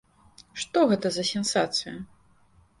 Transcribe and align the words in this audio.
Што 0.61 0.79
гэта 0.93 1.07
за 1.19 1.27
сенсацыя? 1.33 1.95